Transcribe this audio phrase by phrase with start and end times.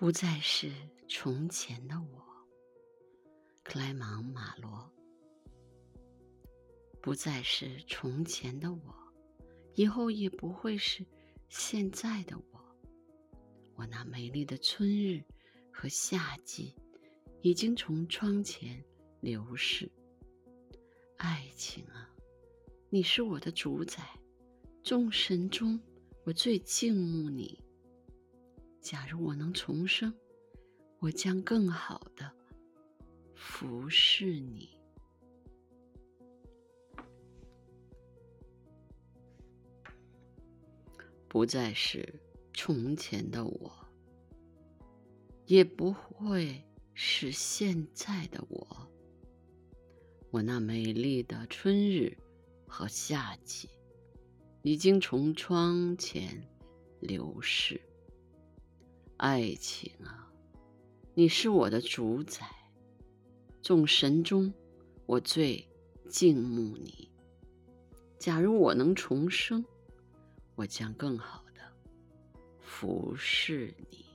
[0.00, 0.72] 不再是
[1.10, 2.24] 从前的我，
[3.62, 4.90] 克莱芒·马罗。
[7.02, 8.94] 不再是从前的我，
[9.74, 11.04] 以后也不会是
[11.50, 12.64] 现在的我。
[13.74, 15.22] 我那美丽的春日
[15.70, 16.74] 和夏季
[17.42, 18.82] 已经从窗前
[19.20, 19.86] 流逝。
[21.18, 22.08] 爱情啊，
[22.88, 24.02] 你是我的主宰，
[24.82, 25.78] 众神中
[26.24, 27.62] 我最敬慕你。
[28.90, 30.12] 假如我能重生，
[30.98, 32.28] 我将更好的
[33.36, 34.76] 服侍你。
[41.28, 42.20] 不再是
[42.52, 43.72] 从前的我，
[45.46, 46.60] 也不会
[46.92, 48.90] 是现在的我。
[50.32, 52.18] 我那美丽的春日
[52.66, 53.70] 和夏季，
[54.62, 56.42] 已经从窗前
[56.98, 57.80] 流逝。
[59.20, 60.32] 爱情啊，
[61.12, 62.42] 你是我的主宰，
[63.60, 64.50] 众神中
[65.04, 65.62] 我最
[66.08, 67.10] 敬慕你。
[68.18, 69.62] 假如我能重生，
[70.54, 71.60] 我将更好的
[72.60, 74.06] 服侍你。